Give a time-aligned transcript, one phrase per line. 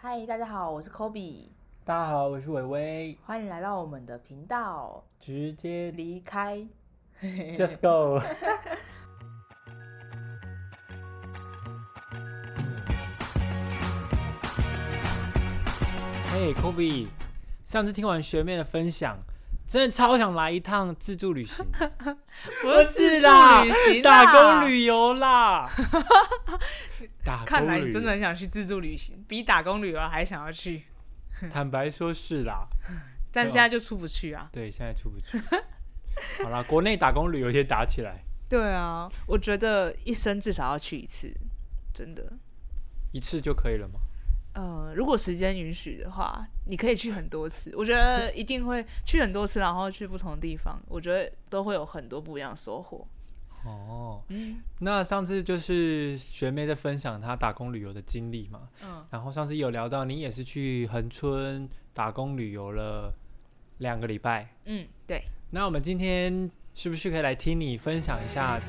[0.00, 1.48] 嗨，大家好，我是 Kobe，
[1.84, 5.04] 大家好，我是伟伟，欢迎来到我们的频道。
[5.18, 6.64] 直接离开
[7.20, 8.20] ，Just Go。
[16.32, 17.08] 嘿、k o b e
[17.64, 19.18] 上次听完学妹的分享，
[19.66, 21.66] 真的超想来一趟自助旅行，
[22.62, 25.68] 不是啦旅行啦 打工旅游啦。
[27.24, 30.84] 打 看来你真的很想去自助旅行，比打工旅游还想要去，
[31.50, 32.66] 坦白说是啦，
[33.32, 34.48] 但现在就出不去啊。
[34.52, 35.38] 对，现在出不去。
[36.42, 41.32] 好啦，国内打工旅游先打起来，对啊，我觉得一生至少要去一次，
[41.92, 42.32] 真的。
[43.12, 44.00] 一次就可以了吗？
[44.54, 47.72] 呃，如果时间允许的话，你可以去很多次。
[47.76, 53.06] 我觉得一定会去很多次，然后去不同的地方，我觉得都会有很多不一样的收获。
[53.68, 63.12] 哦，嗯那上次就是学妹在分享她打工旅游的经历嘛，嗯，然后上次有聊到你也是去恒春打工旅游了
[63.78, 68.60] 两个礼拜，嗯，对，那我们今天是不是可以来听你分享一下？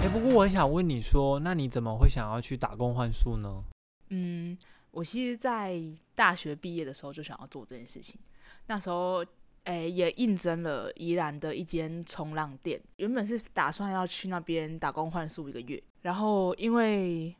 [0.00, 3.64] 哎，不过我很想问你说，那你怎么会想要去打工换宿呢？
[4.10, 4.58] 嗯，
[4.90, 5.80] 我其实，在
[6.14, 8.20] 大学毕业的时候就想要做这件事情。
[8.66, 9.24] 那时候，
[9.64, 17.34] 诶、也应征了宜兰的一间冲浪店，原本是打算要去那边打工换宿一个月，然后因为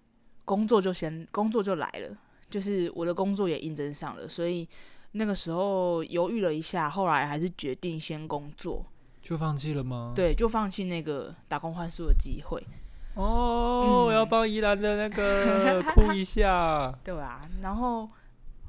[0.44, 2.16] 工作就先工作就来了，
[2.48, 4.68] 就是我的工作也应征上了，所以
[5.12, 8.86] 那个时候犹豫了一下，后来还是决定先工作，
[9.20, 12.62] 就放弃了吗？，对，就放弃那个打工换宿的机会。
[13.14, 16.96] 哦，嗯我要帮宜兰的那个 哭一下。
[17.04, 18.08] 对啊，然后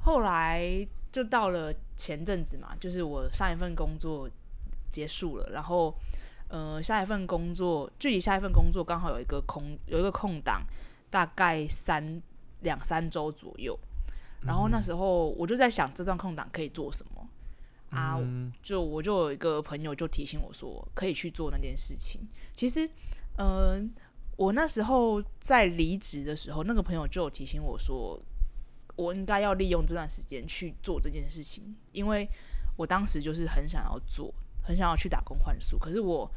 [0.02, 4.28] 后来就到了前阵子嘛，就是我上一份工作
[4.90, 5.94] 结束了，然后
[6.48, 10.66] 呃下一份工作距离下一份工作刚好有一个空有一个空档，
[11.10, 12.20] 大概三
[12.62, 13.78] 两三周左右。
[14.42, 17.28] 然后那时候我就在想这段空档可以做什么
[17.96, 18.16] 啊？
[18.18, 22.20] 嗯就我就有一个朋友就提醒我说可以去做那件事情。
[22.54, 22.90] 其实，
[23.38, 23.88] 嗯、
[24.36, 28.20] 我那时候在离职的时候，那个朋友就有提醒我说，
[28.96, 32.28] 我应该要利用这段时间去做这件事情，因为
[32.76, 34.32] 我当时就是很想要做，
[34.62, 35.78] 很想要去打工换宿。
[35.78, 36.30] 可是我，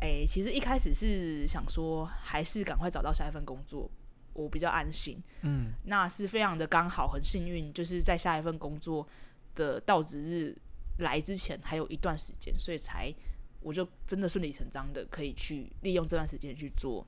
[0.00, 3.90] 诶、其实一开始是想说，还是赶快找到下一份工作，
[4.32, 5.22] 我比较安心。
[5.42, 9.06] 嗯，那是非常的刚好，很幸运，就是在下一份工作
[9.54, 10.56] 的到职日
[10.98, 13.14] 来之前还有一段时间，所以才
[13.60, 17.06] 我就真的顺理成章的可以去利用这段时间去做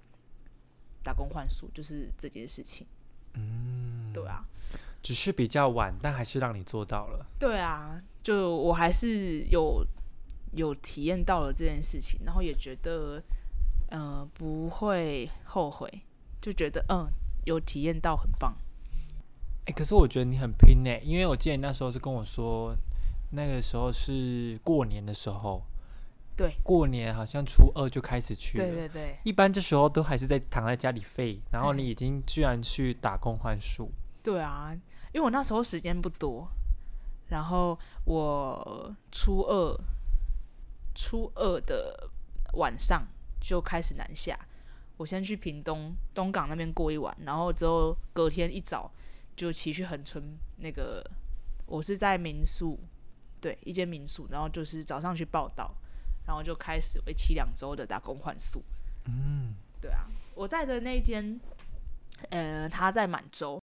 [1.02, 2.86] 打工换宿，就是这件事情。
[3.34, 4.42] 嗯，对啊，
[5.06, 7.24] 只是比较晚，但还是让你做到了。
[7.38, 9.86] 对啊，就我还是有
[10.54, 13.22] 有体验到了这件事情，然后也觉得
[13.90, 15.88] 呃不会后悔，
[16.40, 17.06] 就觉得嗯
[17.44, 18.52] 有体验到很棒。
[19.66, 22.74] 哎、可是我觉得你很拼呢，因为我记得你那时候是跟我说，
[23.30, 25.62] 那个时候是过年的时候，
[26.36, 28.64] 对，过年好像初二就开始去了。
[28.64, 29.16] 对对对。
[29.22, 33.88] 一般这时候都还是在躺在家里废，然后 你已经居然去打工换宿，
[34.20, 34.76] 对啊，
[35.16, 36.46] 因为我那时候时间不多，
[37.28, 39.80] 然后我初二
[40.94, 42.10] 初二的
[42.52, 43.02] 晚上
[43.40, 44.38] 就开始南下，
[44.98, 48.92] 我先去屏东东港那边过一晚，然后之后隔天一早
[49.34, 50.22] 就骑去恒春
[50.58, 51.02] 那个，
[51.64, 52.78] 我是在民宿，
[53.40, 55.74] 对，一间民宿，然后就是早上去报道，
[56.26, 58.62] 然后就开始为期两周的打工换宿。
[59.06, 61.40] 嗯，对啊，我在的那一间，
[62.28, 63.58] 呃，他在满洲，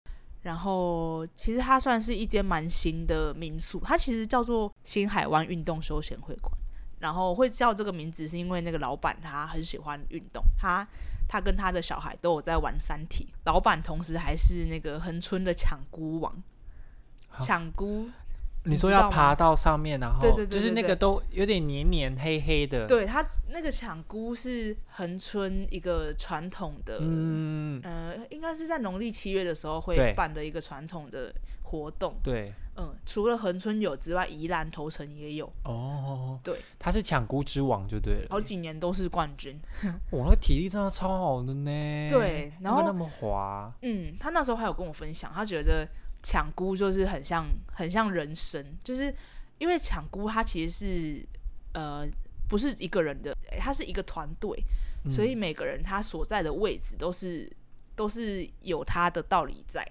[0.42, 6.52] 然后其实它算是一间蛮新的民宿，它其实叫做新海湾运动休闲会馆。
[7.00, 10.86] 然后会叫这个名字，是因为那个老板他很喜欢运动，他
[11.30, 13.30] 他跟他的小孩都有在玩三体。
[13.46, 16.44] 老板同时还是那个恒春的抢姑王，
[17.40, 18.10] 抢菇
[18.70, 31.34] 你说要爬到上面，然后对对对就是那个都有点黏黏黑黑的，，对他那个抢菇是恒春一个传统的，嗯，呃，应该是在农历七月的时候会办的一个传统的
[31.64, 32.16] 活动。
[32.24, 39.60] 对，嗯，除了恒春有之外，宜兰头城也有，哦，对，他是抢菇之王就对了，好几年都是冠军。
[40.12, 45.88] 我那个体力真的超好的呢，对然后那么滑，嗯，他那时候还有跟我分享，他觉得
[46.22, 49.14] 抢菇就是很像很像人生，就是
[49.58, 51.26] 因为抢菇它其实是
[51.74, 52.08] 呃
[52.48, 54.64] 不是一个人的，它是一个团队，
[55.06, 57.50] 嗯所以每个人他所在的位置都是
[57.96, 59.86] 都是有他的道理在。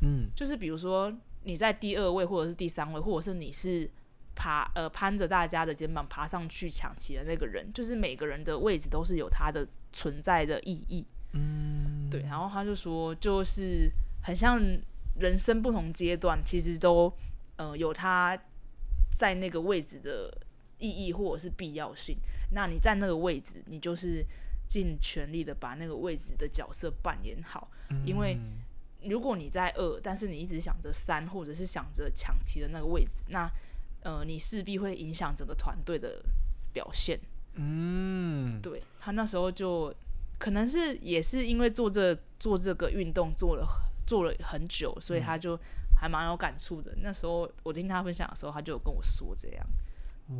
[0.00, 1.12] 嗯，就是比如说
[1.44, 3.88] 你在第二位，或者是第三位，或者是你是
[4.34, 11.04] 爬呃攀着大家的肩膀爬上去抢旗的那个人，就是每个人的位置都是有它的存在的意义。
[11.32, 12.22] 嗯，对。
[12.22, 13.90] 然后他就说，就是
[14.22, 14.60] 很像
[15.18, 17.12] 人生不同阶段，其实都
[17.56, 18.38] 呃有他
[19.16, 20.32] 在那个位置的
[20.78, 22.16] 意义或者是必要性。
[22.52, 24.24] 那你在那个位置，你就是
[24.68, 27.70] 尽全力的把那个位置的角色扮演好。
[28.06, 28.38] 因为
[29.04, 33.50] 如果你在二，但是你一直想着三，或者是想着抢旗的那个位置，那
[34.02, 36.24] 呃，你势必会影响整个团队的
[36.72, 37.20] 表现。
[37.54, 39.94] 嗯，对他那时候就
[40.38, 45.58] 可能是也是因为做这做这个运动做了做了很久，所以他就
[45.96, 46.94] 还蛮有感触的。
[46.98, 49.66] 那时候我听他分享的时候，他就有跟我说这样。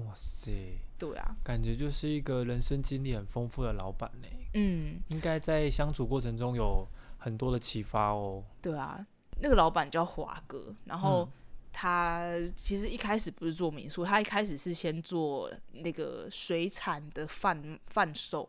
[0.06, 4.28] 哇塞，对啊，感觉就是一个人生经历很丰富的老板呢。
[4.54, 6.86] 嗯，应该在相处过程中有
[7.18, 8.42] 很多的启发哦。
[8.62, 9.04] 对啊，
[9.40, 11.28] 那个老板叫华哥，然后
[11.72, 18.48] 他其实一开始不是做民宿，他一开始是先做那个水产的贩贩售，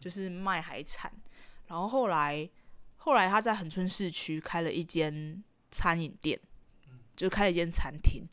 [0.00, 1.12] 就是卖海产，
[1.66, 2.48] 然后后来
[3.00, 6.40] 后来他在恒春市区开了一间餐饮店，
[7.16, 8.26] 就开了一间餐厅，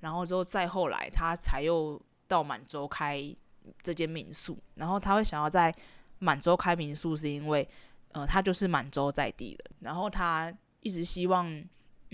[0.00, 3.34] 然后之后再后来他才又到满洲开
[3.82, 5.74] 这间民宿，然后他会想要在
[6.18, 7.68] 满洲开民宿，是因为
[8.12, 11.64] 呃他就是满洲在地的，然后他一直希望。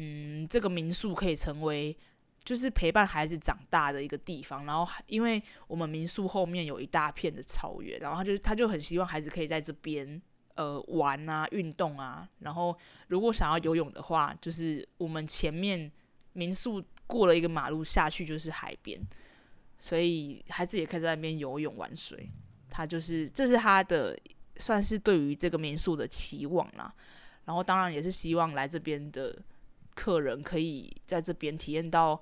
[0.03, 1.95] 嗯，这个民宿可以成为
[2.43, 4.65] 就是陪伴孩子长大的一个地方。
[4.65, 10.23] 然后，因为我们民宿后面有一大片的草原，然后他就他就很希望孩子可以在这边
[10.55, 12.29] 呃玩啊、运动啊。
[12.41, 12.77] 然后，
[13.09, 15.91] 如果想要游泳的话，就是我们前面
[16.33, 19.01] 民宿过了一个马路下去就是海边，
[19.79, 22.31] 所以孩子也可以在那边游泳玩水。
[22.69, 24.19] 他就是这是他的
[24.57, 26.95] 算是对于这个民宿的期望啦。
[27.45, 29.37] 然后，当然也是希望来这边的。
[29.93, 32.19] 客人可以在这边体验到，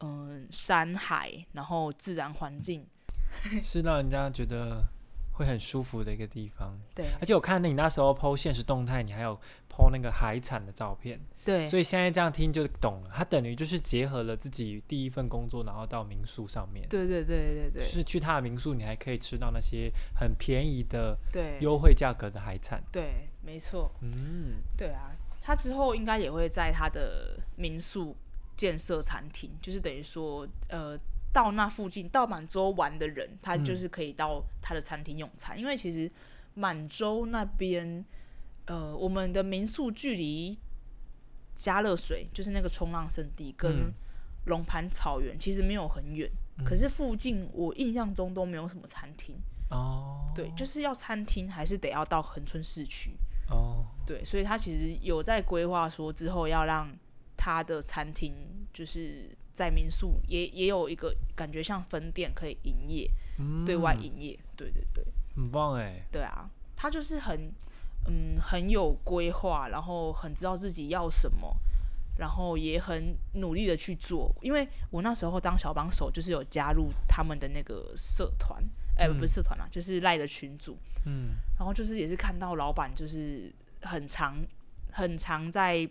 [0.00, 2.84] 嗯，山海，然后自然环境，
[3.62, 4.84] 是让人家觉得
[5.34, 6.76] 会很舒服的一个地方。
[6.94, 9.38] 对，而且我看你那时候 PO 现实动态，你还有
[9.70, 11.20] PO 那个海产的照片。
[11.44, 16.88] 对，所以现在这样听就懂了，它等于就是结合了自己第一份工作，然后到民宿上面。
[16.88, 22.82] 对对对对对，是去他的民宿，你还可以吃到那些很便宜的、对优惠价格的海产。
[22.90, 23.92] 对，没错。
[24.00, 25.12] 嗯，对啊。
[25.46, 28.16] 他之后应该也会在他的民宿
[28.56, 30.98] 建设餐厅，就是等于说，呃，
[31.34, 35.58] 到那附近到满洲玩的人，他就是可以到他的餐厅用餐。
[35.58, 36.10] 因为其实
[36.54, 38.04] 满洲那边，
[38.66, 40.56] 呃，我们的民宿距离
[41.56, 43.92] 加热水，就是那个冲浪圣地，跟
[44.46, 46.30] 龙盘草原其实没有很远。
[46.64, 49.34] 可是附近我印象中都没有什么餐厅
[49.70, 50.32] 哦。
[50.36, 53.10] 对，就是要餐厅，还是得要到恒春市区。
[53.50, 56.88] 哦，对，所以他其实有在规划说之后要让
[57.36, 58.32] 他的餐厅
[58.72, 63.10] 就是在民宿也也有一个感觉像分店可以营业，
[63.64, 65.02] 对外营业，对对对，
[65.34, 67.50] 很棒哎，对啊，他就是很
[68.06, 71.56] 嗯很有规划，然后很知道自己要什么，
[72.18, 74.34] 然后也很努力的去做。
[74.42, 78.62] 因为我那时候当小帮手，就是有加入他们的那个社团。
[78.96, 80.78] 哎，不是社团啦，就是赖的群组。
[81.04, 83.52] 嗯，然后就是也是看到老板就是
[83.82, 84.36] 很常
[84.92, 85.88] 很常在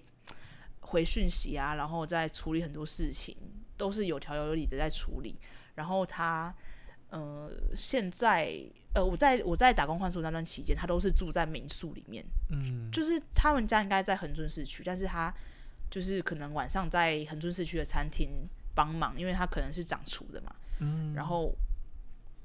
[0.84, 3.36] 回讯息啊，然后再处理很多事情，
[3.76, 5.40] 都是有条有理的在处理。
[5.76, 6.54] 然后他
[7.10, 8.56] 呃，现在
[8.94, 12.24] 呃，我在我在打工换宿那段期间，他都是住在民宿里面。
[12.52, 15.34] 嗯，就是他们家应该在恒春市区，但是他
[15.90, 18.30] 就是可能晚上在恒春市区的餐厅
[18.76, 20.56] 帮忙，因为他可能是掌厨的嘛。
[20.80, 21.54] 嗯，然后。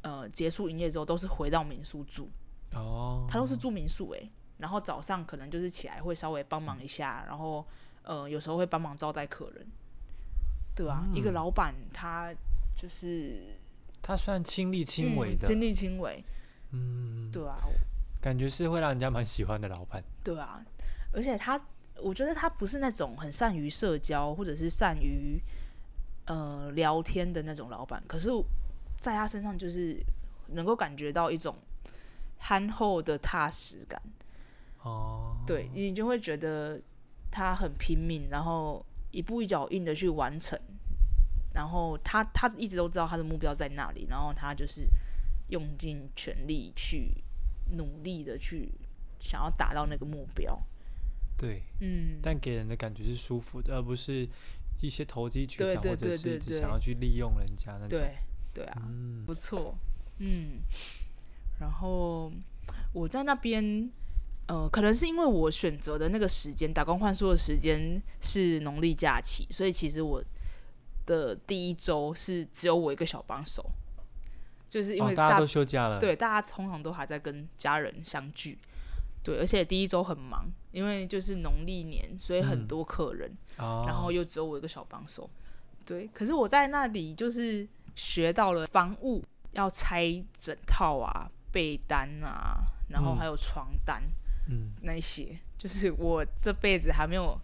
[0.00, 2.30] 呃，结束营业之后都是回到民宿住，
[2.72, 7.66] 哦，他都是住民宿诶，然后早上可能就是起来会稍微帮忙一下，然后
[8.08, 9.64] 呃有时候会帮忙招待客人，
[10.74, 11.06] 对吧？
[11.14, 12.34] 一个老板他
[12.74, 13.54] 就是
[14.02, 16.24] 他算亲力亲为的，亲力亲为，
[16.72, 17.58] 嗯，对啊，
[18.20, 20.60] 感觉是会让人家蛮喜欢的老板，对啊，
[21.12, 21.56] 而且他
[22.02, 25.40] 我觉得他不是那种很善于社交或者是善于
[26.26, 28.30] 呃聊天的那种老板，可是。
[29.00, 29.96] 在他身上就是
[30.48, 31.54] 能够感觉到一种
[32.38, 34.02] 憨厚的踏实感，
[34.82, 36.80] 哦，对你就会觉得
[37.30, 40.58] 他很拼命，然后一步一脚印的去完成，
[41.54, 44.88] 然后他他一直都知道他的目标在那里，然后他就是
[45.48, 47.12] 用尽全力去
[47.76, 48.72] 努力的去
[49.18, 50.60] 想要达到那个目标，
[51.36, 54.28] 对，嗯，但给人的感觉是舒服的，而不是
[54.80, 58.00] 一些投机取巧，或者是只想要去利用人家那种。
[58.54, 58.82] 对啊，
[59.24, 59.78] 不错，
[60.18, 60.62] 嗯，
[61.60, 62.32] 然后
[62.92, 63.88] 我在那边，
[64.48, 70.24] 呃，可能是因为我选择的那个时间打工换宿的时间是农历假期，所以其实我
[71.04, 73.62] 的第一周是只有我一个小帮手，
[74.70, 78.58] 就是因为大家都休假了，对，大家通常都还在跟家人相聚，
[79.22, 85.28] 对，而且第一周很忙，因为就是农历年，所以很嗯多客人，哦，然后又只有我一个小帮手。
[85.84, 94.02] 对，可是我在那里就是学到了房务要拆枕套啊、被单啊，然后嗯还有床单。
[94.02, 94.12] 嗯
[94.82, 97.38] 那一些，就是我这辈子还没有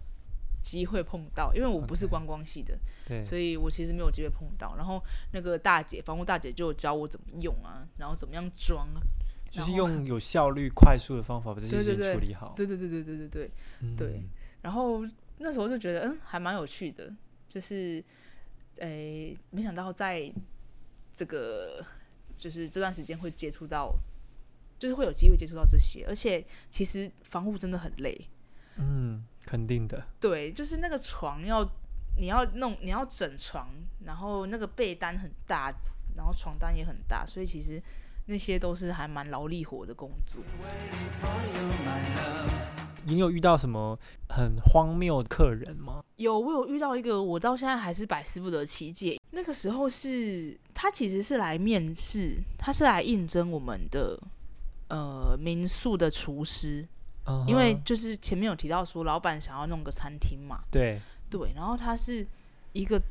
[0.63, 4.75] 机会碰到，因为我不是观光系的对，所以我其实没有机会碰到。
[4.75, 9.01] 然后那个大姐，房屋大姐就教我怎么用啊，然后怎么样装啊。
[9.47, 12.53] 就是用有效率、快速的方法把这些事处理好。
[12.57, 13.51] 对对对对对对对。
[13.79, 14.21] 嗯对
[14.61, 15.05] 然后
[15.37, 17.13] 那时候就觉得，嗯，还蛮有趣的，
[17.47, 18.03] 就是，
[18.79, 20.29] 诶，没想到在
[21.13, 21.85] 这个
[22.35, 23.95] 就是这段时间会接触到，
[24.77, 28.19] 就是会有机会接触到这些，而且其实防护真的很累。
[28.77, 30.05] 嗯，肯定的。
[30.19, 31.63] 对，就是那个床要
[32.17, 33.69] 你要弄，你要整床，
[34.05, 35.73] 然后那个被单很大，
[36.15, 37.81] 然后床单也很大，所以其实
[38.25, 40.41] 那些都是还蛮劳力活的工作。
[43.07, 43.97] 你有遇到什么
[44.29, 46.03] 很荒谬的客人吗？
[46.15, 49.21] 有，我有遇到一个，我到现在还是百思不得其解。
[49.29, 54.19] 那个时候是他其实是来面试，他是来应征我们的
[54.87, 56.87] 呃民宿的厨师，
[57.47, 62.25] 因为就是前面有提到说老板想要弄个餐厅嘛，对，对，然后他是
[62.71, 63.01] 一个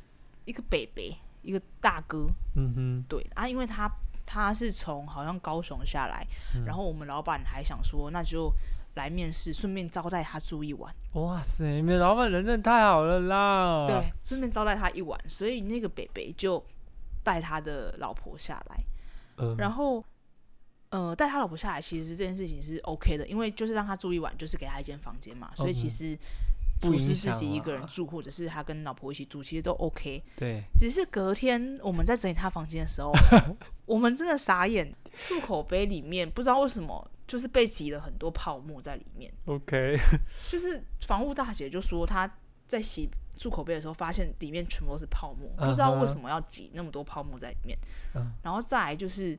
[0.45, 3.91] 一个北北，一个大哥，嗯哼，对啊，因为他
[4.25, 6.65] 他是从好像高雄下来，嗯。
[6.65, 8.53] 然后我们老板还想说，那就
[8.95, 13.85] 来面试，顺便招待他住一晚，哇塞，你们老板人真的太好了啦！
[13.87, 16.65] 对，，顺便招待他一晚，所以那个北北就
[17.25, 18.77] 带他的老婆下来，
[19.37, 20.05] 呃，然后。
[20.95, 26.19] 呃，带他老婆下来，其实这件事情是 OK 的，因为就是让他住一晚，就是给他一间房间嘛，所以其嗯实
[26.81, 30.23] 不影厨师自己一个人啊住，或者是他跟老婆一起住，其实都 OK。
[30.37, 33.11] 对，只是隔天我们在整理他房间的时候，
[33.87, 39.33] 我们真的傻眼，漱口杯里面不知道为什么就是被挤了很多泡沫在里面。
[39.47, 39.99] OK，
[40.49, 42.33] 就是房务大姐就说她
[42.69, 47.77] 在洗漱口杯的时候，发现里面全部都是泡沫，不知道为什么要挤那么多泡沫在里面。
[48.15, 49.37] 嗯然后再来就是，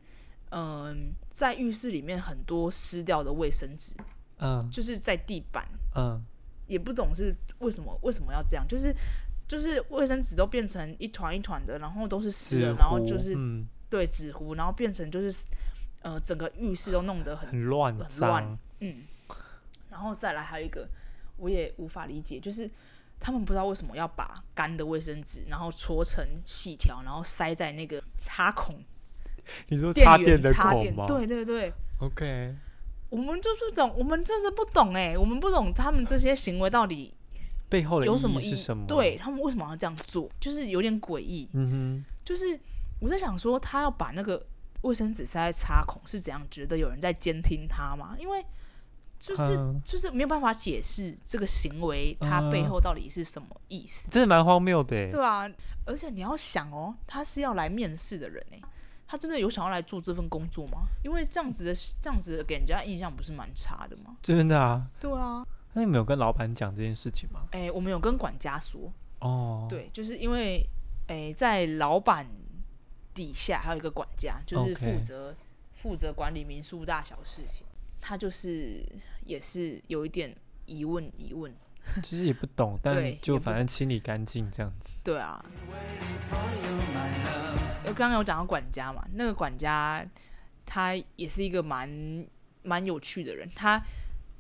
[0.52, 3.96] 嗯、在浴室里面很多湿掉的卫生纸，
[4.38, 4.70] 嗯。
[4.72, 6.24] 就是在地板，嗯，
[6.68, 8.96] 也不懂是为什么为什么要这样，就是
[9.48, 13.68] 就是卫生纸都变成一团一团的，然后都是湿的，然后就是嗯。
[13.88, 15.46] 对纸糊，然后变成就是
[16.02, 19.04] 呃整个浴室都弄得很很乱很乱，嗯，
[19.90, 20.90] 然后再来还有一个
[21.38, 22.70] 我也无法理解，就是
[23.20, 28.84] 他们不知道为什么要把干的卫生纸然后搓成细条，然后塞在那个插孔
[29.70, 31.06] 你说插电的插电，口吗？
[31.08, 31.74] 对对对。
[32.00, 32.56] ，OK，
[33.10, 37.14] 我们就是懂，我们真是不懂哎，我们不懂他们这些行为到底
[37.70, 38.86] 背后的有什么意义义是什么？
[38.88, 41.50] 对，他们为什么要这样做，就是有点诡异。
[41.54, 42.60] 嗯哼就是
[43.00, 44.46] 我在想说，他要把那个
[44.82, 48.16] 卫生纸塞在插孔，是怎样觉得有人在监听他吗？
[48.20, 48.44] 因为
[49.18, 55.10] 就，是、嗯就是没有办法解释这个行为他背后到底是什么意思，真的蛮荒谬的耶。
[55.10, 55.50] 对啊，
[55.86, 58.60] 而且你要想哦，他是要来面试的人哎，
[59.08, 60.88] 他真的有想要来做这份工作吗？
[61.04, 64.18] 因为这样子的这样子的给人家印象不是蛮差的吗？
[64.22, 64.88] 真的啊？
[65.00, 67.48] 对啊，那你们有跟老板讲这件事情吗？
[67.52, 70.68] 哎，我们有跟管家说，哦，，对，就是因为
[71.08, 72.28] 诶，在老板
[73.14, 75.36] 底下还有一个管家，就是负责
[75.74, 77.66] 负责管理民宿大小事情。
[78.02, 78.86] 他就是
[79.26, 80.36] 也是有一点
[80.66, 81.52] 疑问疑问，
[82.04, 84.98] 其实也不懂，但就反正清理干净这样子。
[85.04, 85.44] 对啊。
[87.88, 90.06] 我刚刚有讲到管家嘛，那个管家
[90.66, 91.90] 他也是一个蛮
[92.64, 93.82] 蛮有趣的人，他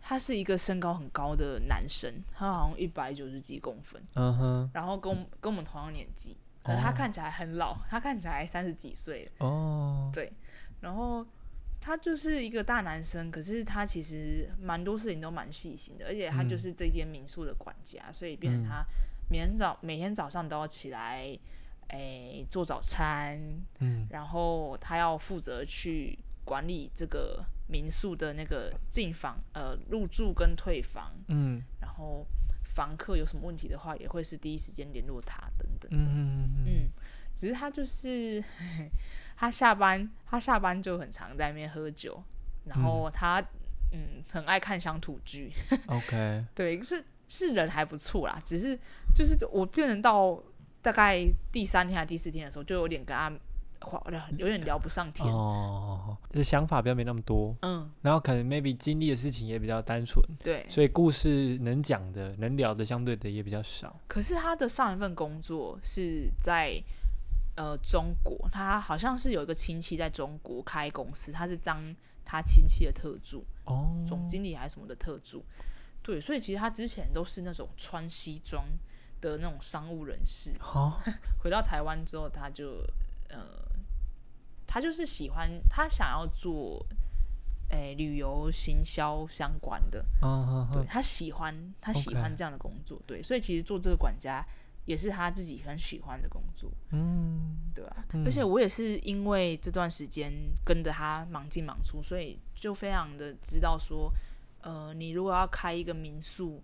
[0.02, 10.12] 他是一个身高很高的男生，他好像一百九十几公分，嗯哼，然后跟我们跟我们同样年纪，可是他看起来很老，他看起来三十几岁了。
[10.12, 10.32] 对，
[10.82, 11.25] 然后
[11.80, 16.50] 他就是一个大男生，可是他其实蛮多事情都蛮细心的，而且他嗯。
[16.50, 18.68] 就是这间民宿的管家，所以变成嗯。
[18.68, 18.86] 他
[19.30, 21.38] 每天早每天早上都要起来，
[21.89, 23.39] 诶做早餐，
[23.80, 24.08] 嗯。
[24.10, 31.62] 然后他要负责去管理这个民宿的那个进房、呃入住跟退房，嗯。
[31.80, 32.25] 然后
[32.63, 35.89] 房客有什么问题的话，也会是第一时间联络他等等。
[35.92, 36.89] 嗯嗯嗯嗯，
[37.36, 38.44] 只是他就是
[39.38, 42.22] 他下班，他下班就很常在那边喝酒，
[42.65, 43.39] 然后他
[43.92, 45.51] 嗯很爱看乡土剧
[45.88, 48.77] ，，OK， 对，是是人还不错啦，只是
[49.13, 50.42] 就是我变成到
[50.86, 53.34] 大概第三天还是第四天的时候，就有点跟他
[53.82, 54.00] 话
[54.38, 60.63] 有点聊不上天，哦，就是想法比较没那么多，嗯，然后可能 maybe 经历的事情也比较单纯，对。
[60.70, 64.00] 所以故事能讲的、能聊的相对的也比较少。
[64.08, 66.80] 可是他的上一份工作是在
[67.56, 71.84] 呃中国，他好像是有一个亲戚在中国开公司，他是当
[72.24, 73.44] 他亲戚的特助。
[73.65, 75.44] 哦，总经理还是什么的特助，
[76.04, 78.63] 对，所以其实他之前都是那种穿西装
[79.32, 81.01] 的那种商务人士，好，
[81.44, 82.86] 回到台湾之后，他就
[83.29, 83.39] 呃，
[84.67, 86.86] 他就是喜欢他想要做
[87.70, 90.05] 诶、旅游行销相关的，
[90.72, 94.46] 对他喜欢他喜欢这样的工作，对，所以其实做这个管家
[94.86, 98.24] 也是他自己很喜欢的工作，嗯，对啊，嗯。
[98.24, 100.32] 而且我也是因为这段时间
[100.63, 104.13] 跟着他忙进忙出，所以就非常的知道说，
[104.62, 106.62] 呃，你如果要开一个民宿，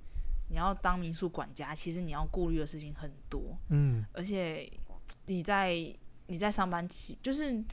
[0.52, 4.70] 你要当民宿管家，其实你要顾虑的事情很多，嗯，而且
[5.28, 5.74] 你在
[6.28, 7.64] 你在上班期，就是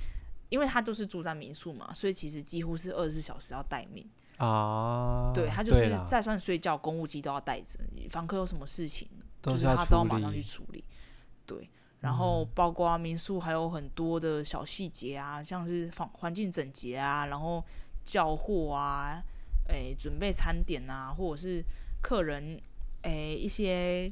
[0.48, 4.08] 因为他都是住在民宿嘛，所以其实几乎是二十四小时要待命。
[4.36, 9.08] 啊，对他就是啦再算睡觉，公务机都要带着，房客有什么事情，
[9.42, 10.84] 就是他都要马上去处理。
[11.44, 11.68] 对，
[11.98, 17.64] 然后包括民宿还有很多的小细节啊，像是房环境整洁啊，然后
[18.04, 19.20] 叫货啊，
[19.66, 21.64] 诶，准备餐点啊，或者是
[22.00, 22.60] 客人
[23.02, 24.10] 诶一些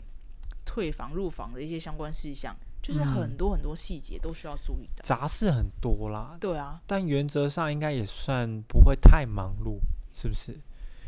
[0.64, 5.02] 退房入房的一些相关事项，就是嗯很多很多细节都需要注意的。
[5.02, 9.78] 杂事很多啦，对啊，但原则上应该也算不会太忙碌，
[10.14, 10.58] 是不是？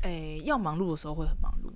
[0.02, 1.72] 诶，要忙碌的时候会很忙碌，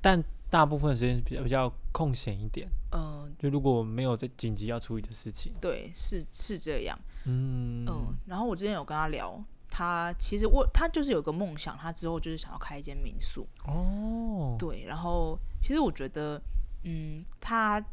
[0.00, 6.96] 但大部分时间是比较比较空闲一点，嗯、就如果没有在紧急要处理的事情，对，是是这样。
[7.24, 9.42] 嗯嗯，然后我之前有跟他聊，
[9.76, 13.44] 他其实我他就是有个梦想，他之后就是想要开一间民宿。
[13.66, 16.40] 哦，对，然后其实我觉得，
[16.84, 17.84] 嗯，他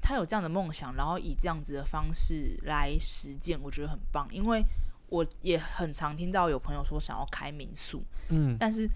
[0.00, 4.26] 他有这样的梦想，然后以这样子的方式来实践，我觉得很棒。
[4.32, 4.60] 因为
[5.08, 8.90] 我也很常听到有朋友说想要开民宿，嗯，但是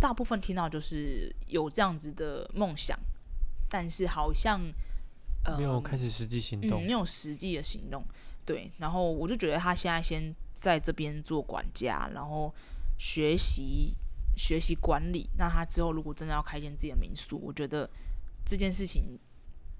[0.00, 2.98] 大部分听到就是有这样子的梦想，
[3.68, 4.62] 但是好像
[5.44, 8.02] 呃没有开始实际行嗯，动没，有实际的行动。
[8.46, 12.54] 对，然后我就觉得他现在先在这边做管家，然后
[12.96, 13.94] 学习
[14.36, 15.28] 学习管理。
[15.36, 17.90] 那他之后如果真的要开一间自己的民宿，我觉得
[18.44, 19.18] 这件事情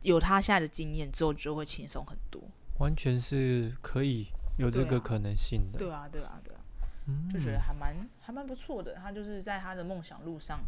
[0.03, 2.43] 有他现在的经验之后，就会轻松很多。
[2.79, 4.27] 完全是可以
[4.59, 6.61] 有这个可能性的，对啊，对啊，对啊，
[7.07, 8.97] 嗯就觉得还蛮还蛮不错的。
[8.97, 10.61] 他就是在他的梦想路上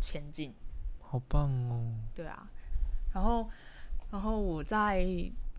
[0.00, 0.52] 前进。
[1.00, 2.46] 好棒哦，对啊，
[3.12, 3.50] 然后
[4.10, 5.04] 然后我在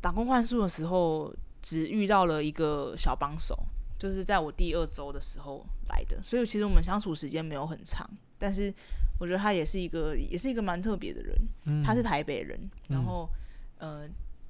[0.02, 1.34] 打工换宿的时候，
[1.64, 3.58] 只遇到了一个小帮手，
[3.98, 8.72] 就是在我第二周的时候来的，所以其实我们相处时间没有很长，但是
[9.18, 13.30] 我觉得他也是一个也是一个蛮特别的人，嗯，他是台北人，然后
[13.78, 14.08] 呃，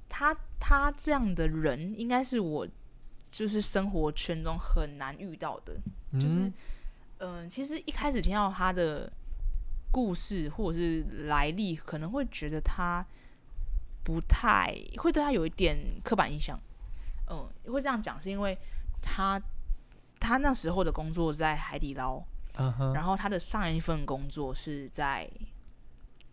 [0.08, 2.66] 他他这样的人应该是我
[3.30, 5.76] 就是生活圈中很难遇到的，
[6.20, 6.54] 就是嗯
[7.18, 9.12] 嗯、呃其实一开始听到他的
[9.92, 13.06] 故事或者是来历，可能会觉得他
[14.02, 16.58] 不太会对他有一点刻板印象。
[17.30, 18.56] 嗯，会这样讲是因为
[19.00, 19.40] 他
[20.20, 22.22] 他那时候的工作在海底捞，
[22.92, 25.28] 然后他的上一份工作是在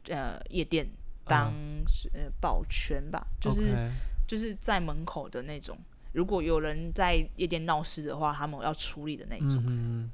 [0.10, 0.90] 呃夜店
[1.26, 1.54] 当、
[1.88, 3.92] 是呃保全吧，就是
[4.28, 5.78] 就是在门口的那种。
[6.14, 9.64] 如果有人在夜店闹事的话，他们要处理的那种。
[9.66, 10.12] 嗯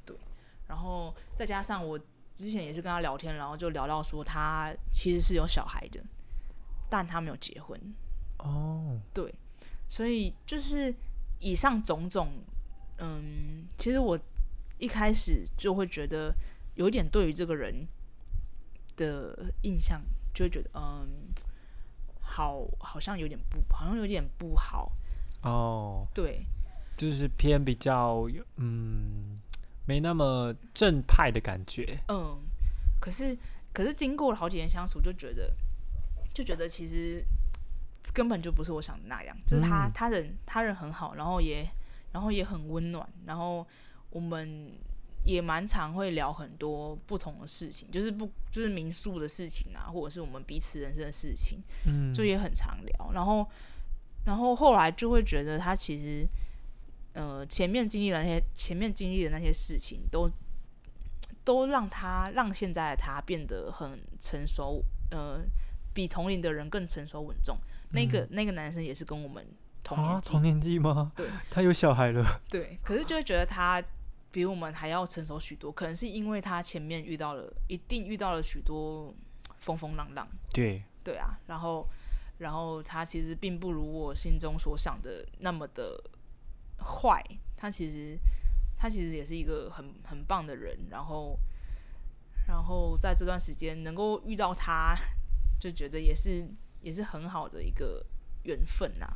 [0.68, 1.98] 然后再加上我
[2.36, 6.04] 之前也是跟他聊天，然后就聊到说他其实是有小孩的，
[6.90, 7.80] 但他没有结婚。
[8.38, 9.34] 哼，哦，对，
[9.90, 10.94] 所以就是
[11.40, 12.30] 以上种种，
[12.98, 14.20] 嗯，其实我
[14.78, 16.34] 一开始就会觉得
[16.76, 17.88] 有点对于这个人
[18.96, 20.02] 的印象，
[20.34, 21.08] 就会觉得嗯，
[22.20, 24.92] 好，好像有点不，好像有点不好。
[25.44, 26.46] 哦，对，
[26.98, 29.40] 就是偏比较有嗯，
[29.86, 32.38] 没那么正派的感觉，嗯，
[33.00, 33.38] 可是
[33.72, 35.56] 可是经过了好几年相处，就觉得
[36.34, 37.24] 就觉得其实
[38.14, 41.68] 根本就不是我想的那样，就是他、嗯他人他人很好，然后也
[42.12, 43.66] 然后也很温暖，然后
[44.10, 44.72] 我们
[45.24, 53.12] 也蛮常会聊很多不同的事情，就是不就是民宿的事情啊，或者是我们彼此人生的事情，嗯，就也很常聊。
[53.14, 53.48] 然后
[54.26, 56.26] 然后后来就会觉得他其实
[57.14, 60.30] 呃前面经历的那些前面经历的那些事情都
[61.44, 65.42] 都让他让现在的他变得很成熟，呃，
[65.94, 67.58] 比同龄的人更成熟稳重。
[67.98, 69.46] 那个、那个男生也是跟我们
[69.84, 71.12] 同年纪，同年纪吗？
[71.16, 73.84] 对， 他有小孩了，对，可是就会觉得他
[74.32, 79.14] 比我们还要成熟许多，可能是因为他前面遇到了，一定遇到了许多
[79.60, 81.88] 风风浪浪，对，对啊，然后
[82.38, 86.00] 然后他其实并不如我心中所想的那么的
[86.80, 87.24] 坏，
[87.56, 88.18] 他其实
[88.78, 91.40] 他其实也是一个很很棒的人，然后
[92.48, 94.96] 然后在这段时间能够遇到他，
[95.60, 96.48] 就觉得也是
[96.82, 98.06] 也是很好的一个
[98.44, 99.08] 缘分呐、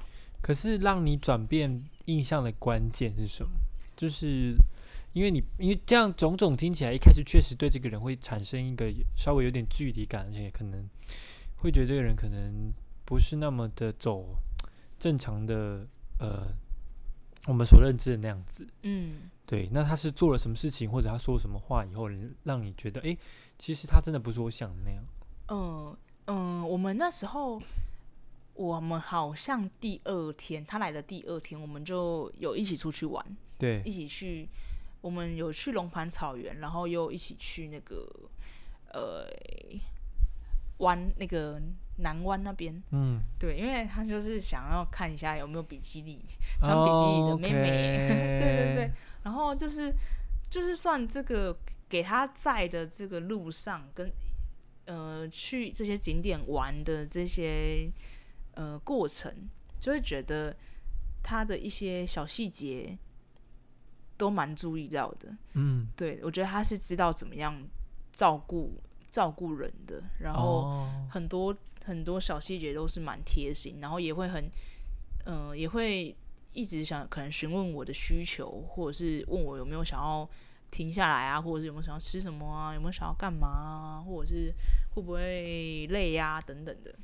[0.41, 3.51] 可是让你转变印象的关键是什么？
[3.95, 4.55] 就是
[5.13, 10.87] 因为你因为这样种种听起来，一开始确实对这个人会产生一个稍微有点距离感，而且可能
[11.57, 12.73] 会觉得这个人可能
[13.05, 14.35] 不是那么的走
[14.97, 15.85] 正常的
[16.19, 16.47] 呃
[17.47, 18.67] 我们所认知的那样子。
[18.83, 22.07] 嗯对，那他是做了什么事情，或者他说什么话以后，
[22.43, 23.17] 让你觉得，哎，
[23.59, 25.03] 其实他真的不是我想的那样。
[25.49, 25.95] 嗯
[26.31, 27.61] 嗯，我们那时候，
[28.53, 33.25] 我们好像第二天他来的第二天，我们就有一起出去玩，
[33.57, 34.47] 对，一起去，
[35.01, 38.07] 我们有去龙盘草原，然后又一起去那个
[38.93, 39.27] 呃
[40.77, 41.61] 湾那个
[41.97, 42.81] 南湾那边。
[42.91, 46.23] 嗯，对，因为他就是想要看一下有没有比基尼
[46.61, 48.07] 穿比基尼的妹妹，
[48.39, 48.91] 对对对。
[49.23, 49.93] 然后就是，
[50.49, 51.53] 就是算这个
[51.89, 54.09] 给他在的这个路上，跟
[54.91, 57.89] 呃去这些景点玩的这些
[58.55, 59.33] 呃过程，
[59.79, 60.53] 就会觉得
[61.23, 62.97] 他的一些小细节
[64.17, 65.35] 都蛮注意到的。
[65.53, 67.55] 嗯，对我觉得他是知道怎么样
[68.11, 74.51] 照顾照顾人的，然后很多很多小细节都是蛮贴心，然后也会很
[75.25, 76.15] 嗯也会。
[76.53, 80.29] 一直想可能询问我的需求，或者是问我有没有想要
[80.71, 84.51] 停下来啊，或者是有没有想要吃什么啊，有没有想要干嘛啊，或者是
[84.95, 86.95] 会不会累呀等等的。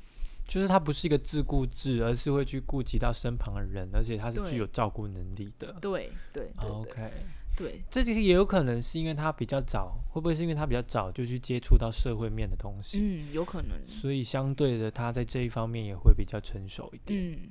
[0.46, 5.76] 就是他不是一个自顾自，而是会去顾及到身旁的人，而且他是具有照顾能力的。
[5.78, 7.12] 对对对，OK，
[7.54, 12.98] 对，这其实也有可能是因为他比较早，会不会是因为他比较早就去接触到社会面的东西？
[12.98, 13.76] 嗯，有可能。
[13.86, 17.32] 所以相对的，他在这一方面也会比较成熟一点。
[17.32, 17.50] 嗯。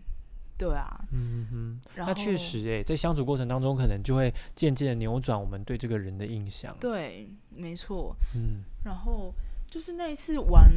[0.58, 6.76] 对啊，嗯哼，那确实诶，在相处过程当中，可能就会渐渐的扭转我们对这个人的印象。
[6.80, 8.16] 对，没错。
[8.36, 9.34] 嗯，然后
[9.68, 10.72] 就是那一次玩，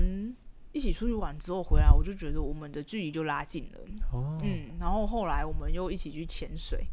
[0.72, 3.80] 一起出去玩之后回来，我就觉得我们的距离就拉近了。
[4.12, 6.86] 哦，嗯，然后后来我们又一起去潜水。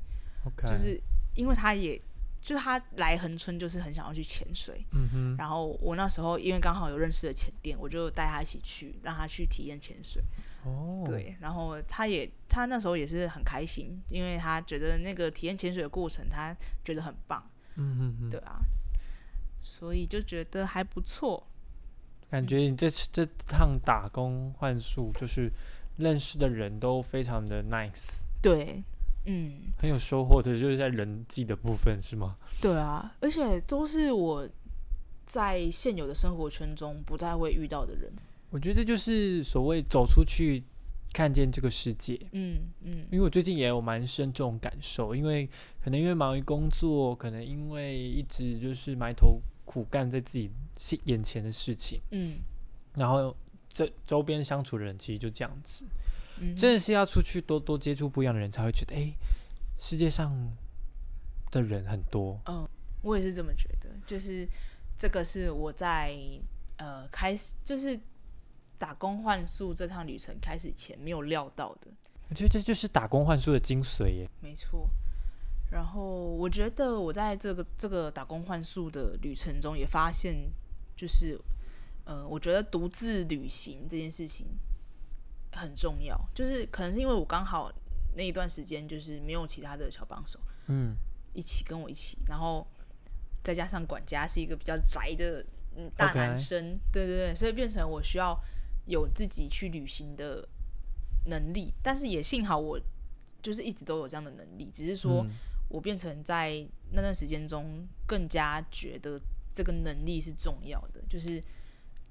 [0.45, 0.97] OK，就是
[1.35, 2.01] 因为他也，
[2.47, 4.81] 就是他来恒春，就是很想要去潜水。
[4.93, 10.23] 嗯哼，然后我那时候因为刚好有认识的潜店，我就带他一起去，让他去体验潜水。
[10.63, 16.55] 哦，对，然后他也他那时候也是很开心，因为他觉得那个体验潜水的过程，他
[16.85, 17.43] 觉得很棒。
[18.31, 18.61] 对啊，
[19.61, 21.45] 所以就觉得还不错。
[22.29, 25.51] 感觉你这次这趟打工换宿，就是
[25.97, 28.21] 认识的人都非常的 nice。
[28.41, 28.81] 对，
[29.27, 32.37] 嗯，很有收获的，就是在人际的部分，是吗？
[32.59, 34.47] 对啊，而且都是我
[35.25, 38.11] 在现有的生活圈中不太会遇到的人。
[38.49, 40.63] 我觉得这就是所谓走出去
[41.13, 42.17] 看见这个世界。
[42.31, 45.45] 嗯嗯，因为我最近也有蛮深这种感受，因为
[45.83, 50.49] 可能因为忙于工作，可能因为一直就是埋头苦干在自己
[51.03, 51.99] 眼前的事情。
[52.11, 52.37] 嗯，
[52.95, 53.35] 然后
[53.67, 55.83] 这周边相处的人其实就这样子。
[56.39, 59.13] 嗯，真的是要出去多多接触不一样的人，才会觉得哎，
[59.77, 60.55] 世界上
[61.51, 62.39] 的人很多。
[62.45, 62.67] 嗯，
[63.01, 63.89] 我也是这么觉得。
[64.05, 64.47] 就是
[64.97, 66.15] 这个是我在
[66.77, 67.99] 呃开始就是。
[68.79, 71.87] 打工换宿这趟旅程开始前没有料到的，
[72.29, 74.29] 我觉得这就是打工换宿的精髓耶。
[74.39, 74.87] 没错，
[75.71, 80.53] 然后我觉得我在这个这个打工换宿的旅程中也发现，
[80.95, 81.41] 就是，
[82.05, 84.45] 呃，我觉得独自旅行这件事情
[85.57, 86.17] 很重要。
[86.33, 87.71] 就是可能是因为我刚好
[88.15, 90.95] 那一段时间就是没有其他的小帮手，嗯，
[91.33, 92.65] 一起跟我一起，然后
[93.43, 98.39] 再加上管家是一个比较宅的嗯大男生，对对对，所以变成我需要。
[98.89, 100.47] 有自己去旅行的
[101.25, 102.79] 能力，但是也幸好我
[103.41, 105.27] 就是一直都有这样的能力，只是说
[105.67, 109.19] 我变成在那段时间中更加觉得
[109.53, 111.43] 这个能力是重要的，就是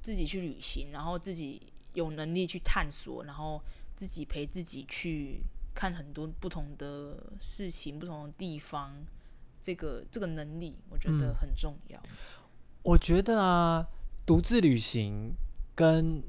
[0.02, 3.61] 自己去旅行，然后自己有能力去探索，然后
[3.96, 5.40] 自己陪自己去
[5.74, 8.92] 看很多不同的事情、不同的地方，
[9.62, 12.00] 这个这个能力我觉得很重要。
[12.82, 13.87] 我觉得啊，
[14.26, 15.32] 独自旅行
[15.74, 16.22] 跟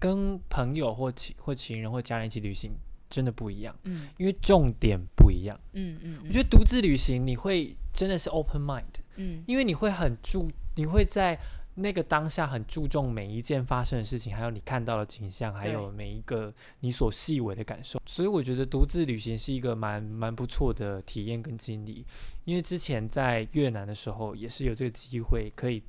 [0.00, 2.72] 跟朋友或情或情人或家人一起旅行
[3.10, 8.84] 真的不一样，嗯，因为重点不一样，嗯嗯，我觉得独自旅行你会真的是 open mind，
[9.16, 11.38] 嗯，因为你会很注，你会在
[11.76, 22.04] 那个当下很注重每一件发生的事情，还有你看到的景象，还有每一个你所细微的感受，所以我觉得独自旅行是一个蛮蛮不错的体验跟经历，
[22.44, 25.82] 因为之前在越南的时候也是有这个机会可以。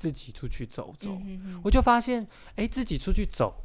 [0.00, 1.20] 自己出去走走，
[1.60, 3.64] 我就发现，哎，自己出去走，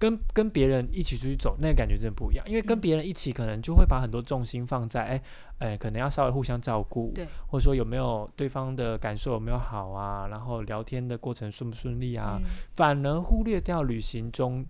[0.00, 2.44] 跟跟别人一起出去走，那个感觉真的不一样。
[2.48, 5.22] 因为跟别人一起，可能就会把很多重心放在，哎，
[5.58, 12.40] 哎，可能要稍微互相照顾，对，或者说有没有对方的感受有没有好啊，然后聊天的过程顺不顺利啊，
[12.72, 14.64] 反而忽略掉旅行中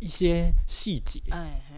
[0.00, 1.76] 一些细节，哎嘿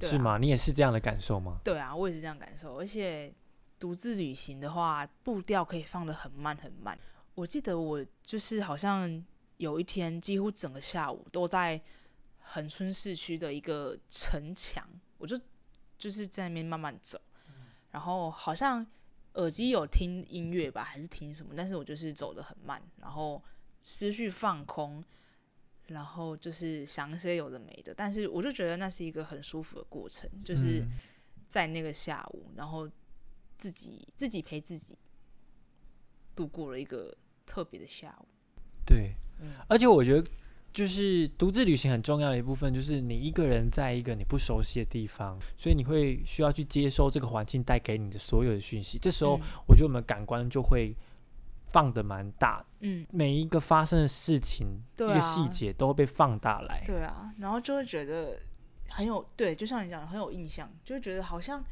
[0.00, 0.38] 嘿，是吗？
[0.38, 1.58] 你也是这样的感受吗？
[1.62, 3.30] 对啊，我也是这样感受，而且
[3.78, 6.98] 独自旅行的话，步调可以放得很慢很慢。
[7.34, 9.22] 我记得我就是好像
[9.56, 11.80] 有一天，几乎整个下午都在
[12.40, 14.86] 恒春市区的一个城墙，
[15.18, 15.40] 我就
[15.98, 17.20] 就是在那边慢慢走，
[17.90, 18.86] 然后好像
[19.34, 23.42] 耳机有听音乐吧，还是听什么，但是我就是走得很慢，然后
[23.82, 25.04] 思绪放空，
[25.86, 30.88] 然后就是想一些有的没的，但是我就觉得那是一个很舒服的过程，就是嗯。
[31.46, 32.90] 在那个下午，然后
[33.56, 34.98] 自己自己陪自己
[36.34, 38.26] 度过了一个特别的下午。
[38.84, 40.28] 对，嗯而且我觉得，
[40.72, 48.98] 就是独自旅行很重要的一部分，就是你一个人在一个你不熟悉的地方，所以你会需要去接收这个环境带给你的所有的讯息。
[48.98, 50.96] 这时候，嗯我觉得我们感官就会
[51.66, 56.82] 放的蛮大，嗯，每一个发生的事情，对啊一个细节都会被放大来。
[56.86, 58.38] 对啊，然后就会觉得
[58.88, 61.62] 很有对，就像你讲的很有印象，就会觉得好像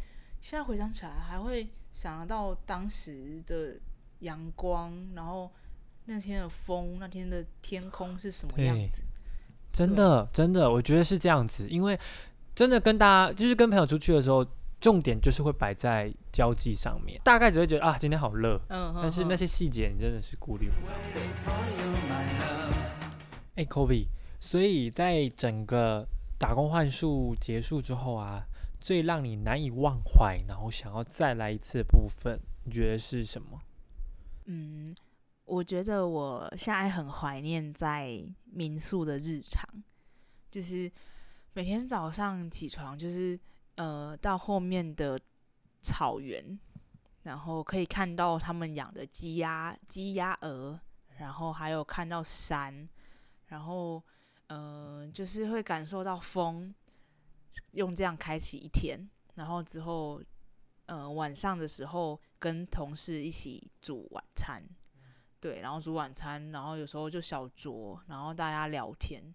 [0.40, 3.78] 现在回想起来还会想得到当时的
[4.20, 5.50] 阳光，然后
[6.06, 9.02] 那天的风，那天的天空是什么样子。
[9.72, 11.98] 真的，真的，我觉得是这样子，因为
[12.54, 14.46] 真的跟大家就是跟朋友出去的时候，
[14.80, 20.92] 重点就是会摆在交际上面，大概只会觉得啊，今天好热，嗯，但是那些些细节你真的是顾虑不到。
[23.54, 24.08] 哎、k o b e
[24.40, 26.06] 所以在整个
[26.38, 28.42] 打工换术结束之后啊，
[28.80, 33.60] 最让你难以忘怀，然后想要再来一次的部分，你觉得是什么？
[34.46, 34.94] 嗯，
[35.44, 39.68] 我觉得我现在很怀念在民宿的日常，
[40.50, 40.90] 就是
[41.52, 43.38] 每天早上起床，就是
[43.74, 45.20] 呃到后面的
[45.82, 46.58] 草原，
[47.22, 50.80] 然后可以看到他们养的鸡鸭、鸡鸭鹅，
[51.18, 52.88] 然后还有看到山，
[53.46, 54.02] 然后
[54.46, 56.72] 呃就是会感受到风，
[57.72, 60.22] 用这样开启一天，然后之后
[60.86, 64.62] 呃晚上的时候跟同事一起煮晚餐，
[65.42, 69.34] 对，然后煮晚餐，然后有时候就小酌，然后大家聊天，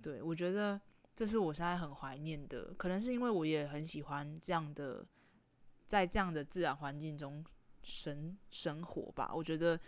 [0.00, 0.80] 对我觉得
[1.14, 5.06] 这是我现在很怀念的，可能是因为我也很喜欢这样的，
[5.86, 7.44] 在这样的自然环境中
[7.82, 9.78] 生生活吧，我觉得。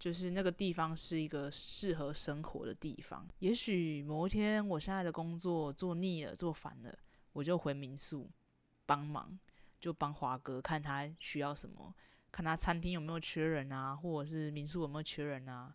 [0.00, 3.28] 就是那个地方是一个适合生活的地方。
[3.40, 6.98] 也许某一天我现在的工作做腻了、做烦了，
[7.34, 8.26] 我就回民宿
[8.86, 9.38] 帮忙，
[9.78, 11.94] 就帮华哥看他需要什么，
[12.32, 15.74] 看他餐厅有没有缺人啊，或者是民宿有没有缺人啊，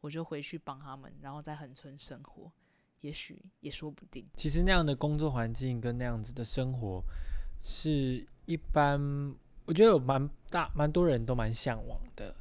[0.00, 2.50] 我就回去帮他们，然后在恒村生活，
[3.00, 4.26] 也许也说不定。
[4.36, 7.02] 其实那样的工作环境跟那样子的生活，
[7.60, 9.00] 是一般
[9.64, 12.34] 我觉得有蛮大蛮多人都蛮向往的，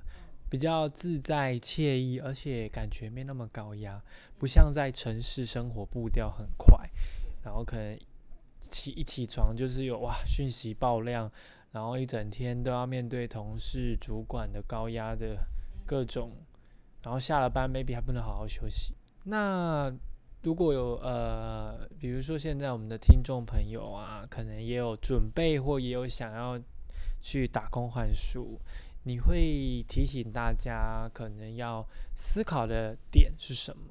[0.49, 4.01] 比较自在惬意，而且感觉没那么高压，
[4.39, 6.89] 不像在城市生活步调很快，
[7.43, 7.99] 然后可能
[8.59, 11.31] 起一起床就是有哇讯息爆量，
[11.71, 15.37] 然后一整天都要面对同事、主管的高压的
[15.85, 16.31] 各种，
[17.01, 18.93] 然后下了班 maybe 还不能好好休息。
[19.23, 19.93] 那
[20.41, 26.59] 如果有呃，比如说现在我们的听众朋友啊，可能也有准备或也有想要
[27.21, 28.59] 去打工换宿，
[29.03, 33.83] 你会提醒大家可能要思考的点是什么？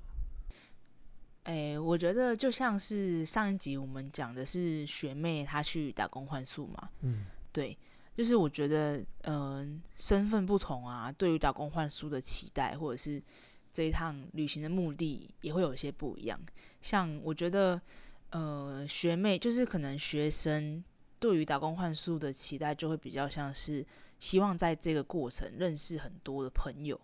[1.44, 7.76] 诶，我觉得就像是上一集我们讲的是学妹她去打工换宿嘛，嗯，对，
[8.16, 13.22] 就是我觉得，嗯、身份不同啊，对于打工换书的期待，或者是
[13.72, 16.38] 这一趟旅行的目的，也会有一些不一样。
[16.80, 17.80] 像我觉得，
[18.30, 20.82] 呃，学妹就是可能学生
[21.18, 23.84] 对于打工换书的期待，就会比较像是
[24.18, 27.00] 希望在这个过程认识很多的朋友。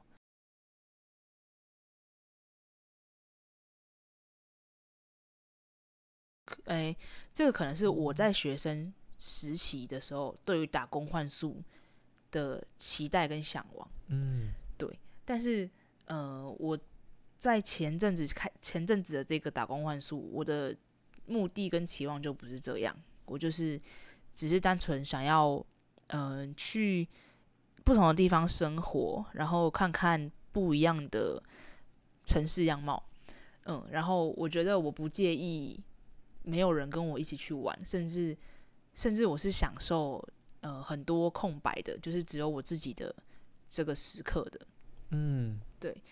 [6.66, 6.96] 诶，
[7.35, 11.62] 这个可能是我在学生时期的时候，对于打工换宿
[12.31, 13.88] 的期待跟向往。
[14.09, 15.68] 嗯，对但是，
[16.07, 16.79] 呃，我
[17.38, 20.76] 在前阵子开前阵子的这个打工换宿，我的
[21.26, 23.81] 目的跟期望就不是这样，我就是
[24.35, 25.64] 只是单纯想要，
[26.09, 27.09] 嗯、去
[27.85, 31.42] 不同的地方生活，然后看看不一样的
[32.24, 33.02] 城市样貌，
[33.64, 35.83] 嗯，然后我觉得我不介意
[36.42, 38.37] 没有人跟我一起去玩，甚至
[38.96, 40.26] 甚至我是享受
[40.62, 43.14] 呃很多空白的，就是只有我自己的
[43.68, 44.66] 这个时刻的。
[45.11, 46.02] 嗯，对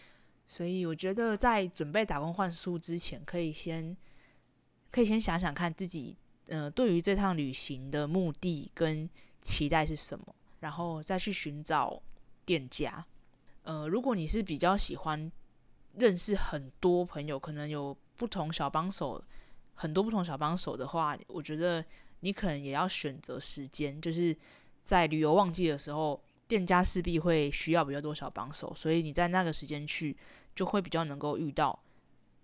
[0.46, 3.96] 所以我觉得在准备打工换书之前，可以先
[4.92, 6.16] 可以先想想看自己
[6.46, 9.08] 呃对于这趟旅行的目的跟
[9.42, 12.00] 期待是什么，然后再去寻找
[12.44, 13.04] 店家。
[13.62, 15.32] 呃，如果你是比较喜欢
[15.94, 19.24] 认识很多朋友，可能有不同小帮手，
[19.74, 21.82] 很多不同小帮手的话，我觉得
[22.24, 24.34] 你可能也要选择时间，就是
[24.82, 30.16] 在旅游旺季的时候，店家势必会需要比较多小帮手，所以你在那个时间去，
[30.56, 31.78] 就会比较能够遇到，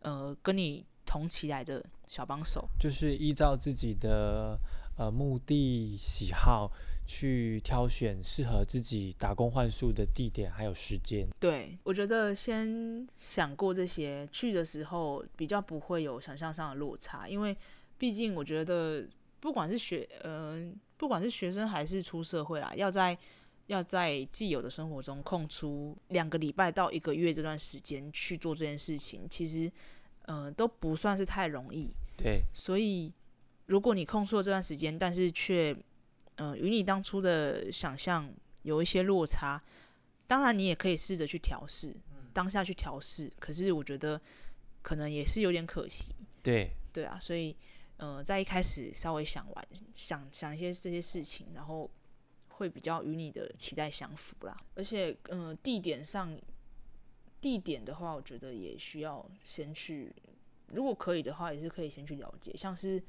[0.00, 2.68] 呃，跟你同期来的小帮手。
[2.78, 4.58] 就是依照自己的
[4.98, 6.70] 呃目的喜好
[7.06, 11.26] 去挑选适合自己打工换宿的地点还有时间。
[11.40, 17.56] 对，我觉得先想过这些，去的时候比较不会有想象上的落差，因为
[17.98, 19.06] 毕竟我觉得
[19.40, 23.16] 不管是学，呃，不管是学生还是出社会啊，要在
[23.66, 29.70] 要在既有的生活中空出两个礼拜到一个月这段时间去做这件事情，其实，
[30.26, 31.88] 呃，都不算是太容易。
[32.16, 33.12] 对，所以
[33.66, 35.74] 如果你空出了这段时间，但是却，
[36.36, 38.30] 嗯，与你当初的想象
[38.62, 39.62] 有一些落差，
[40.26, 41.96] 当然你也可以试着去调试，
[42.32, 43.32] 当下去调试。
[43.38, 44.20] 可是我觉得
[44.82, 46.14] 可能也是有点可惜。
[46.42, 47.56] 对，对啊，所以，
[48.00, 51.90] 呃，在一开始稍微想完，想想一些这些事情，然后
[52.48, 54.56] 会比较与你的期待相符啦。
[54.74, 56.34] 而且，嗯、地点上，
[57.42, 60.10] 地点的话，我觉得也需要先去，
[60.68, 63.02] 如果可以的话，也是可以先去了解，像是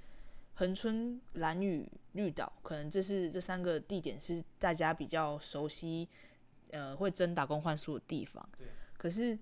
[0.55, 6.09] 恒春、蓝屿、绿岛，可能这是这三个地点是大家比较熟悉，
[6.71, 8.45] 呃，会争打工换宿的地方。
[8.97, 9.39] 可是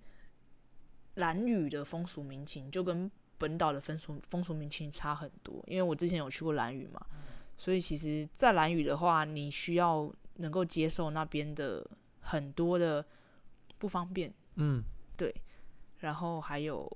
[1.16, 3.10] 蓝屿的风俗民情就跟
[3.40, 7.04] 本岛的风俗风俗民情差很多，因为我之前有去过兰屿嘛，
[7.58, 11.84] 所以其实，在兰屿的话，你需要能够接受那边的
[12.20, 13.04] 很多的
[13.80, 14.84] 不方便，嗯，
[15.18, 15.34] 对。
[16.00, 16.90] 然后还有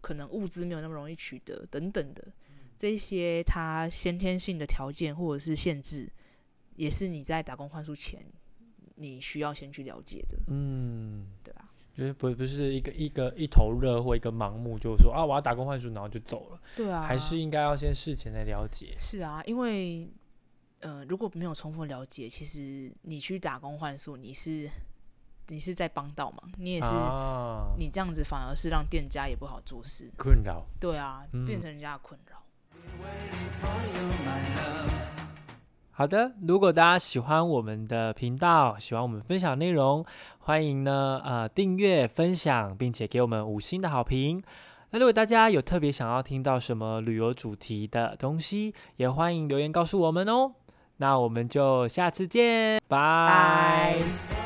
[0.00, 2.32] 可能物资没有那么容易取得等等的，
[2.78, 6.08] 这些它先天性的条件或者是限制，
[6.76, 8.24] 也是你在打工换宿前
[8.94, 11.65] 你需要先去了解的，嗯，对啊，
[11.96, 18.94] 就是不不是一个一个一头热或一个盲目，就说啊我要打工换宿，然后就走了，对啊，还是应该要先事前来了解。
[18.98, 20.06] 是啊，因为
[20.80, 24.68] 呃，如果没有充分了解，其实你去打工换宿，你是
[25.48, 30.10] 你是在帮倒忙，你也是、啊，你这样子反而是让店家也不好做事。
[30.18, 30.66] 困扰。
[30.78, 32.42] 对啊，嗯变成人家的困扰。
[35.98, 40.04] 好的，如果大家喜欢我们的频道，喜欢我们分享内容，
[40.40, 44.42] 欢迎呢呃订阅、分享，并且给我们五星的好评。
[44.90, 50.52] 那如果大家有特别想要听到什么旅游主题的东西，也欢迎留言告诉我们哦。
[50.98, 54.45] 那我们就下次见，拜拜。